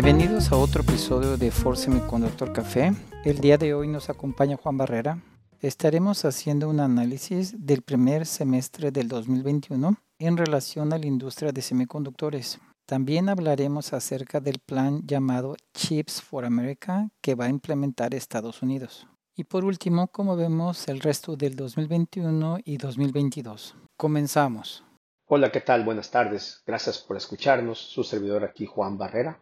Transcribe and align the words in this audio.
Bienvenidos 0.00 0.52
a 0.52 0.56
otro 0.56 0.82
episodio 0.82 1.36
de 1.36 1.50
Force 1.50 1.86
Semiconductor 1.86 2.52
Café. 2.52 2.92
El 3.24 3.40
día 3.40 3.58
de 3.58 3.74
hoy 3.74 3.88
nos 3.88 4.08
acompaña 4.08 4.56
Juan 4.56 4.76
Barrera. 4.76 5.20
Estaremos 5.60 6.24
haciendo 6.24 6.68
un 6.68 6.78
análisis 6.78 7.66
del 7.66 7.82
primer 7.82 8.24
semestre 8.24 8.92
del 8.92 9.08
2021 9.08 9.96
en 10.20 10.36
relación 10.36 10.92
a 10.92 10.98
la 10.98 11.06
industria 11.06 11.50
de 11.50 11.62
semiconductores. 11.62 12.60
También 12.86 13.28
hablaremos 13.28 13.92
acerca 13.92 14.38
del 14.38 14.60
plan 14.64 15.02
llamado 15.04 15.56
Chips 15.74 16.22
for 16.22 16.44
America 16.44 17.08
que 17.20 17.34
va 17.34 17.46
a 17.46 17.50
implementar 17.50 18.14
Estados 18.14 18.62
Unidos. 18.62 19.08
Y 19.34 19.42
por 19.42 19.64
último, 19.64 20.06
como 20.06 20.36
vemos 20.36 20.86
el 20.86 21.00
resto 21.00 21.34
del 21.34 21.56
2021 21.56 22.58
y 22.64 22.76
2022. 22.76 23.74
Comenzamos. 23.96 24.84
Hola, 25.26 25.50
¿qué 25.50 25.60
tal? 25.60 25.84
Buenas 25.84 26.12
tardes. 26.12 26.62
Gracias 26.64 26.98
por 26.98 27.16
escucharnos. 27.16 27.80
Su 27.80 28.04
servidor 28.04 28.44
aquí, 28.44 28.64
Juan 28.64 28.96
Barrera. 28.96 29.40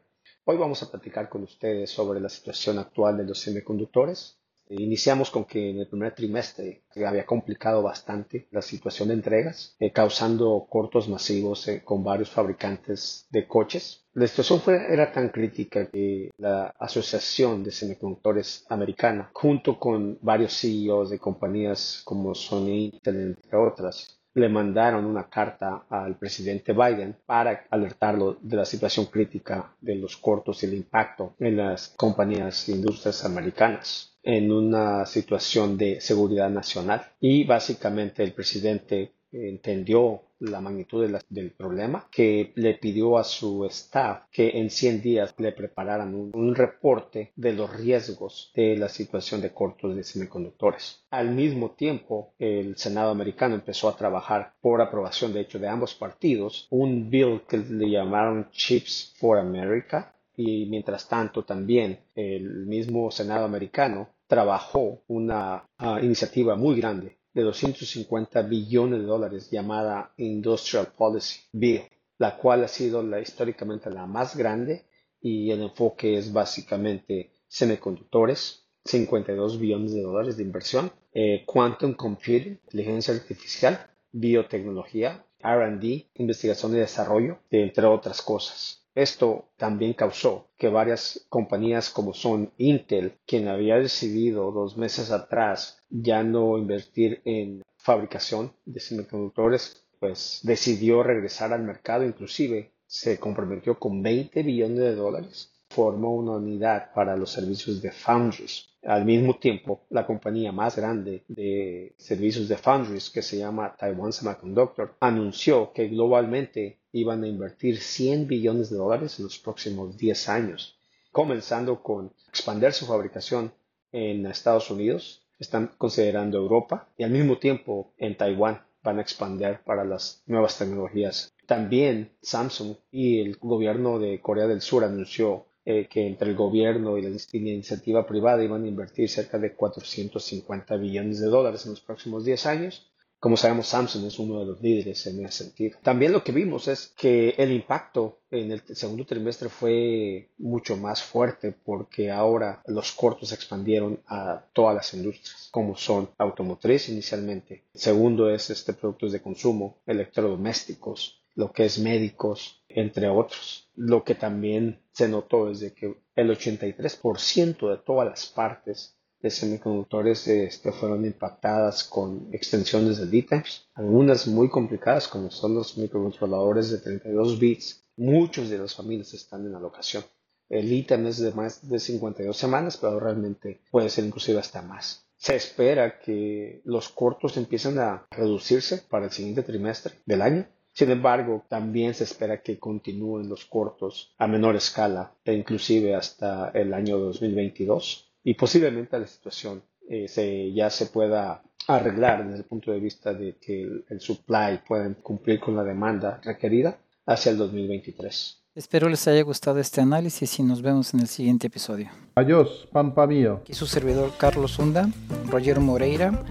Hoy 0.48 0.58
vamos 0.58 0.80
a 0.80 0.88
platicar 0.88 1.28
con 1.28 1.42
ustedes 1.42 1.90
sobre 1.90 2.20
la 2.20 2.28
situación 2.28 2.78
actual 2.78 3.16
de 3.16 3.24
los 3.24 3.40
semiconductores. 3.40 4.38
Iniciamos 4.68 5.28
con 5.28 5.44
que 5.44 5.70
en 5.70 5.80
el 5.80 5.88
primer 5.88 6.14
trimestre 6.14 6.84
había 7.04 7.26
complicado 7.26 7.82
bastante 7.82 8.46
la 8.52 8.62
situación 8.62 9.08
de 9.08 9.14
entregas, 9.14 9.74
eh, 9.80 9.90
causando 9.90 10.68
cortos 10.70 11.08
masivos 11.08 11.66
eh, 11.66 11.82
con 11.84 12.04
varios 12.04 12.30
fabricantes 12.30 13.26
de 13.28 13.48
coches. 13.48 14.04
La 14.12 14.28
situación 14.28 14.60
fue, 14.60 14.76
era 14.88 15.10
tan 15.12 15.30
crítica 15.30 15.90
que 15.90 16.30
la 16.38 16.66
Asociación 16.78 17.64
de 17.64 17.72
Semiconductores 17.72 18.66
Americana, 18.68 19.32
junto 19.34 19.80
con 19.80 20.16
varios 20.22 20.52
CEOs 20.60 21.10
de 21.10 21.18
compañías 21.18 22.02
como 22.04 22.36
Sony, 22.36 22.92
Intel, 22.92 23.36
entre 23.36 23.58
otras, 23.58 24.15
le 24.36 24.50
mandaron 24.50 25.06
una 25.06 25.28
carta 25.30 25.86
al 25.88 26.16
presidente 26.16 26.74
Biden 26.74 27.16
para 27.24 27.64
alertarlo 27.70 28.36
de 28.42 28.56
la 28.56 28.66
situación 28.66 29.06
crítica 29.06 29.74
de 29.80 29.94
los 29.94 30.18
cortos 30.18 30.62
y 30.62 30.66
el 30.66 30.74
impacto 30.74 31.34
en 31.38 31.56
las 31.56 31.94
compañías 31.96 32.68
e 32.68 32.72
industrias 32.72 33.24
americanas 33.24 34.18
en 34.22 34.52
una 34.52 35.06
situación 35.06 35.78
de 35.78 36.02
seguridad 36.02 36.50
nacional. 36.50 37.00
Y 37.18 37.44
básicamente 37.44 38.22
el 38.22 38.32
presidente 38.34 39.12
entendió 39.32 40.20
la 40.40 40.60
magnitud 40.60 41.08
del 41.28 41.52
problema, 41.52 42.08
que 42.10 42.52
le 42.56 42.74
pidió 42.74 43.18
a 43.18 43.24
su 43.24 43.64
staff 43.66 44.24
que 44.30 44.58
en 44.58 44.70
100 44.70 45.02
días 45.02 45.34
le 45.38 45.52
prepararan 45.52 46.14
un, 46.14 46.54
reporte 46.54 47.32
de 47.36 47.52
los 47.52 47.74
riesgos 47.76 48.50
de 48.54 48.76
la 48.76 48.88
situación 48.88 49.40
de 49.40 49.52
cortos 49.52 49.94
de 49.94 50.02
semiconductores. 50.02 51.04
Al 51.10 51.30
mismo 51.30 51.72
tiempo, 51.72 52.34
el 52.38 52.76
Senado 52.76 53.10
americano 53.10 53.54
empezó 53.54 53.88
a 53.88 53.96
trabajar 53.96 54.54
por 54.60 54.80
aprobación, 54.80 55.32
de 55.32 55.40
hecho, 55.40 55.58
de 55.58 55.68
ambos 55.68 55.94
partidos, 55.94 56.66
un 56.70 57.10
bill 57.10 57.42
que 57.48 57.58
le 57.58 57.90
llamaron 57.90 58.48
Chips 58.50 59.14
for 59.18 59.38
America, 59.38 60.14
y 60.36 60.66
mientras 60.66 61.08
tanto 61.08 61.44
también 61.44 61.98
el 62.14 62.66
mismo 62.66 63.10
Senado 63.10 63.44
americano 63.44 64.08
trabajó 64.26 65.02
una 65.08 65.64
ah, 65.78 66.00
iniciativa 66.02 66.56
muy 66.56 66.76
grande 66.76 67.16
de 67.36 67.42
250 67.42 68.40
billones 68.42 69.00
de 69.00 69.04
dólares 69.04 69.50
llamada 69.50 70.14
Industrial 70.16 70.88
Policy 70.96 71.40
Bill, 71.52 71.82
la 72.16 72.34
cual 72.38 72.64
ha 72.64 72.68
sido 72.68 73.04
históricamente 73.20 73.90
la 73.90 74.06
más 74.06 74.34
grande 74.34 74.86
y 75.20 75.50
el 75.50 75.60
enfoque 75.60 76.16
es 76.16 76.32
básicamente 76.32 77.32
semiconductores, 77.46 78.64
52 78.86 79.60
billones 79.60 79.92
de 79.92 80.00
dólares 80.00 80.38
de 80.38 80.44
inversión, 80.44 80.90
eh, 81.12 81.44
quantum 81.44 81.92
computing, 81.92 82.58
inteligencia 82.64 83.12
artificial, 83.12 83.86
biotecnología, 84.12 85.26
RD, 85.42 86.06
investigación 86.14 86.74
y 86.74 86.78
desarrollo, 86.78 87.40
entre 87.50 87.84
otras 87.84 88.22
cosas. 88.22 88.85
Esto 88.96 89.50
también 89.58 89.92
causó 89.92 90.48
que 90.56 90.68
varias 90.68 91.26
compañías 91.28 91.90
como 91.90 92.14
son 92.14 92.50
Intel, 92.56 93.18
quien 93.26 93.46
había 93.46 93.76
decidido 93.76 94.50
dos 94.52 94.78
meses 94.78 95.10
atrás 95.10 95.82
ya 95.90 96.22
no 96.22 96.56
invertir 96.56 97.20
en 97.26 97.62
fabricación 97.76 98.54
de 98.64 98.80
semiconductores, 98.80 99.86
pues 100.00 100.40
decidió 100.44 101.02
regresar 101.02 101.52
al 101.52 101.62
mercado, 101.62 102.04
inclusive 102.04 102.72
se 102.86 103.20
comprometió 103.20 103.78
con 103.78 104.02
20 104.02 104.42
billones 104.42 104.78
de 104.78 104.94
dólares, 104.94 105.52
formó 105.76 106.14
una 106.14 106.32
unidad 106.32 106.94
para 106.94 107.18
los 107.18 107.30
servicios 107.30 107.82
de 107.82 107.92
foundries. 107.92 108.64
Al 108.82 109.04
mismo 109.04 109.36
tiempo, 109.36 109.82
la 109.90 110.06
compañía 110.06 110.50
más 110.50 110.74
grande 110.74 111.22
de 111.28 111.94
servicios 111.98 112.48
de 112.48 112.56
foundries, 112.56 113.10
que 113.10 113.20
se 113.20 113.36
llama 113.36 113.76
Taiwan 113.78 114.10
Semiconductor, 114.10 114.96
anunció 115.00 115.74
que 115.74 115.88
globalmente 115.88 116.78
iban 116.92 117.22
a 117.24 117.28
invertir 117.28 117.78
100 117.78 118.26
billones 118.26 118.70
de 118.70 118.78
dólares 118.78 119.18
en 119.18 119.26
los 119.26 119.38
próximos 119.38 119.98
10 119.98 120.30
años, 120.30 120.78
comenzando 121.12 121.82
con 121.82 122.10
expandir 122.30 122.72
su 122.72 122.86
fabricación 122.86 123.52
en 123.92 124.24
Estados 124.24 124.70
Unidos, 124.70 125.26
están 125.38 125.72
considerando 125.76 126.38
Europa 126.38 126.88
y 126.96 127.04
al 127.04 127.10
mismo 127.10 127.36
tiempo 127.36 127.92
en 127.98 128.16
Taiwán 128.16 128.62
van 128.82 128.98
a 128.98 129.02
expandir 129.02 129.58
para 129.66 129.84
las 129.84 130.22
nuevas 130.24 130.56
tecnologías. 130.56 131.34
También 131.44 132.12
Samsung 132.22 132.76
y 132.90 133.20
el 133.20 133.36
gobierno 133.36 133.98
de 133.98 134.22
Corea 134.22 134.46
del 134.46 134.62
Sur 134.62 134.82
anunció 134.82 135.44
eh, 135.66 135.86
que 135.88 136.06
entre 136.06 136.30
el 136.30 136.36
gobierno 136.36 136.96
y 136.96 137.02
la 137.02 137.10
iniciativa 137.32 138.06
privada 138.06 138.42
iban 138.42 138.64
a 138.64 138.68
invertir 138.68 139.10
cerca 139.10 139.38
de 139.38 139.54
450 139.54 140.76
billones 140.76 141.20
de 141.20 141.26
dólares 141.26 141.66
en 141.66 141.72
los 141.72 141.80
próximos 141.82 142.24
10 142.24 142.46
años 142.46 142.90
como 143.18 143.36
sabemos, 143.36 143.68
Samsung 143.68 144.06
es 144.06 144.18
uno 144.18 144.40
de 144.40 144.46
los 144.46 144.60
líderes 144.60 145.06
en 145.06 145.24
ese 145.24 145.44
sentido. 145.44 145.78
También 145.82 146.12
lo 146.12 146.22
que 146.22 146.32
vimos 146.32 146.68
es 146.68 146.88
que 146.96 147.30
el 147.38 147.50
impacto 147.50 148.20
en 148.30 148.52
el 148.52 148.62
segundo 148.76 149.06
trimestre 149.06 149.48
fue 149.48 150.30
mucho 150.38 150.76
más 150.76 151.02
fuerte 151.02 151.50
porque 151.50 152.10
ahora 152.10 152.62
los 152.66 152.92
cortos 152.92 153.30
se 153.30 153.34
expandieron 153.34 154.00
a 154.06 154.44
todas 154.52 154.76
las 154.76 154.92
industrias, 154.94 155.48
como 155.50 155.76
son 155.76 156.10
automotriz 156.18 156.88
inicialmente. 156.90 157.64
segundo 157.74 158.28
es 158.30 158.50
este 158.50 158.74
productos 158.74 159.12
de 159.12 159.22
consumo, 159.22 159.78
electrodomésticos, 159.86 161.25
lo 161.36 161.52
que 161.52 161.66
es 161.66 161.78
médicos, 161.78 162.64
entre 162.68 163.08
otros. 163.08 163.70
Lo 163.76 164.02
que 164.02 164.14
también 164.14 164.80
se 164.92 165.08
notó 165.08 165.50
es 165.50 165.60
de 165.60 165.72
que 165.72 166.02
el 166.16 166.30
83% 166.30 167.70
de 167.70 167.76
todas 167.78 168.08
las 168.08 168.26
partes 168.26 168.96
de 169.20 169.30
semiconductores 169.30 170.26
este, 170.28 170.72
fueron 170.72 171.04
impactadas 171.04 171.84
con 171.84 172.28
extensiones 172.32 172.98
de 172.98 173.06
lead 173.06 173.42
algunas 173.74 174.26
muy 174.26 174.48
complicadas 174.48 175.08
como 175.08 175.30
son 175.30 175.54
los 175.54 175.76
microcontroladores 175.78 176.70
de 176.70 176.78
32 176.78 177.38
bits. 177.38 177.84
Muchos 177.96 178.50
de 178.50 178.58
las 178.58 178.74
familias 178.74 179.14
están 179.14 179.46
en 179.46 179.54
alocación. 179.54 180.04
El 180.48 180.68
lead 180.68 181.06
es 181.06 181.18
de 181.18 181.32
más 181.32 181.68
de 181.68 181.78
52 181.78 182.36
semanas, 182.36 182.76
pero 182.76 183.00
realmente 183.00 183.60
puede 183.70 183.88
ser 183.88 184.04
inclusive 184.04 184.38
hasta 184.38 184.62
más. 184.62 185.06
Se 185.16 185.34
espera 185.34 185.98
que 185.98 186.60
los 186.64 186.88
cortos 186.90 187.36
empiecen 187.36 187.78
a 187.78 188.06
reducirse 188.10 188.78
para 188.78 189.06
el 189.06 189.10
siguiente 189.10 189.42
trimestre 189.42 189.94
del 190.04 190.22
año. 190.22 190.46
Sin 190.76 190.90
embargo, 190.90 191.42
también 191.48 191.94
se 191.94 192.04
espera 192.04 192.42
que 192.42 192.58
continúen 192.58 193.30
los 193.30 193.46
cortos 193.46 194.12
a 194.18 194.26
menor 194.26 194.56
escala 194.56 195.10
e 195.24 195.32
inclusive 195.32 195.94
hasta 195.94 196.50
el 196.50 196.74
año 196.74 196.98
2022 196.98 198.12
y 198.22 198.34
posiblemente 198.34 198.98
la 198.98 199.06
situación 199.06 199.62
eh, 199.88 200.06
se, 200.06 200.52
ya 200.52 200.68
se 200.68 200.84
pueda 200.84 201.42
arreglar 201.66 202.26
desde 202.26 202.40
el 202.40 202.44
punto 202.44 202.72
de 202.72 202.80
vista 202.80 203.14
de 203.14 203.36
que 203.38 203.62
el, 203.88 204.00
supply 204.00 204.60
pueda 204.68 204.92
cumplir 205.02 205.40
con 205.40 205.56
la 205.56 205.64
demanda 205.64 206.20
requerida 206.22 206.76
hacia 207.06 207.32
el 207.32 207.38
2023. 207.38 208.42
Espero 208.54 208.90
les 208.90 209.08
haya 209.08 209.22
gustado 209.22 209.58
este 209.60 209.80
análisis 209.80 210.38
y 210.38 210.42
nos 210.42 210.60
vemos 210.60 210.92
en 210.92 211.00
el 211.00 211.08
siguiente 211.08 211.46
episodio. 211.46 211.88
Adiós, 212.16 212.68
pampa 212.70 213.06
mío. 213.06 213.40
Y 213.48 213.54
su 213.54 213.66
servidor 213.66 214.12
Carlos 214.18 214.58
Hunda, 214.58 214.90
Roger 215.30 215.58
Moreira, 215.58 216.22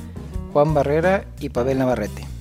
Juan 0.53 0.75
Barrera 0.75 1.25
y 1.39 1.49
Pavel 1.49 1.79
Navarrete. 1.79 2.34